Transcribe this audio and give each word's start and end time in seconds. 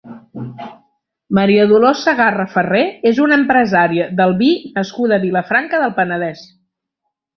Maria 1.39 1.65
Dolors 1.71 2.01
Segarra 2.07 2.47
Farré 2.53 2.81
és 3.11 3.21
una 3.27 3.37
empresària 3.43 4.07
del 4.21 4.35
vi 4.41 4.49
nascuda 4.79 5.19
a 5.23 5.27
Vilafranca 5.27 5.83
del 5.85 5.95
Penedès. 6.01 6.43